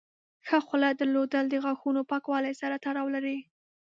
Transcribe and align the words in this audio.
ښه 0.47 0.57
خوله 0.67 0.89
درلودل 0.99 1.45
د 1.49 1.55
غاښونو 1.63 2.01
پاکوالي 2.11 2.53
سره 2.61 2.75
تړاو 2.85 3.13
لري. 3.15 3.37